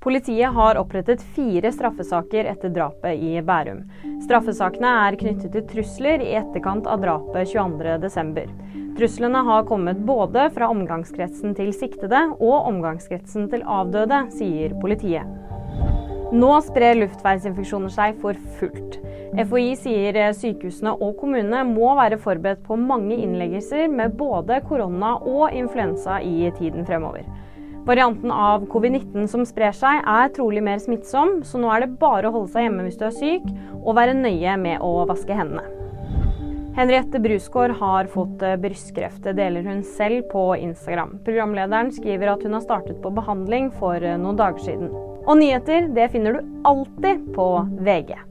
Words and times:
Politiet 0.00 0.52
har 0.52 0.78
opprettet 0.80 1.22
fire 1.22 1.72
straffesaker 1.72 2.44
etter 2.48 2.70
drapet 2.72 3.20
i 3.20 3.34
Bærum. 3.44 3.82
Straffesakene 4.24 4.88
er 5.02 5.16
knyttet 5.20 5.52
til 5.52 5.66
trusler 5.68 6.22
i 6.24 6.30
etterkant 6.38 6.86
av 6.88 7.02
drapet 7.02 7.50
22.12. 7.50 8.46
Truslene 8.96 9.42
har 9.44 9.66
kommet 9.68 10.00
både 10.08 10.46
fra 10.54 10.70
omgangskretsen 10.72 11.52
til 11.58 11.74
siktede 11.76 12.22
og 12.38 12.70
omgangskretsen 12.70 13.50
til 13.52 13.66
avdøde, 13.68 14.22
sier 14.38 14.72
politiet. 14.80 15.28
Nå 16.32 16.54
sprer 16.64 16.96
luftveisinfeksjoner 17.02 17.92
seg 17.92 18.16
for 18.24 18.40
fullt. 18.56 18.96
FHI 19.36 19.76
sier 19.82 20.20
sykehusene 20.32 20.96
og 20.96 21.12
kommunene 21.20 21.60
må 21.68 21.92
være 22.00 22.16
forberedt 22.24 22.64
på 22.64 22.80
mange 22.80 23.20
innleggelser 23.20 23.92
med 23.92 24.16
både 24.16 24.62
korona 24.64 25.18
og 25.20 25.52
influensa 25.52 26.22
i 26.24 26.48
tiden 26.56 26.88
fremover. 26.88 27.28
Varianten 27.88 28.30
av 28.30 28.66
covid-19 28.68 29.26
som 29.30 29.44
sprer 29.48 29.72
seg, 29.76 30.04
er 30.04 30.32
trolig 30.36 30.62
mer 30.64 30.80
smittsom, 30.82 31.40
så 31.48 31.60
nå 31.60 31.70
er 31.72 31.86
det 31.86 31.96
bare 32.00 32.28
å 32.28 32.34
holde 32.34 32.52
seg 32.52 32.66
hjemme 32.66 32.84
hvis 32.86 32.98
du 33.00 33.06
er 33.08 33.16
syk, 33.16 33.46
og 33.80 33.96
være 33.96 34.16
nøye 34.18 34.56
med 34.60 34.84
å 34.84 35.06
vaske 35.08 35.36
hendene. 35.36 35.64
Henriette 36.76 37.18
Brusgaard 37.18 37.74
har 37.80 38.06
fått 38.12 38.44
eh, 38.46 38.56
brystkreft, 38.60 39.24
det 39.24 39.34
deler 39.40 39.66
hun 39.66 39.82
selv 39.96 40.28
på 40.30 40.44
Instagram. 40.60 41.16
Programlederen 41.26 41.90
skriver 41.92 42.30
at 42.36 42.46
hun 42.46 42.54
har 42.56 42.64
startet 42.64 43.00
på 43.02 43.12
behandling 43.16 43.72
for 43.80 43.98
eh, 43.98 44.18
noen 44.20 44.38
dager 44.38 44.62
siden. 44.68 44.92
Og 45.26 45.40
nyheter 45.40 45.90
det 45.96 46.12
finner 46.14 46.38
du 46.38 46.60
alltid 46.70 47.26
på 47.34 47.52
VG. 47.82 48.29